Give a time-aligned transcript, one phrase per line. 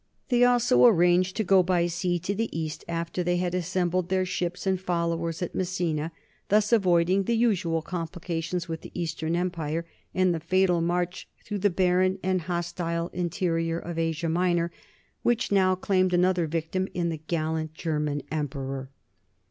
[0.29, 4.25] They also arranged to go by sea to the East after they had assembled their
[4.25, 6.11] ships and followers at Messina,
[6.49, 9.85] thus avoiding the usual complications with the Eastern Empire
[10.15, 14.71] and the fatal march through the barren and hostile interior of Asia Minor
[15.21, 18.89] which now claimed another victim in the gallant German emperor.